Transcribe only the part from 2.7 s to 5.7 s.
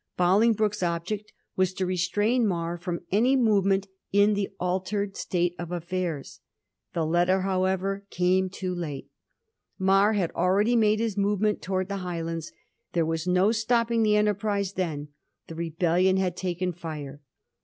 from any movement in the altered state of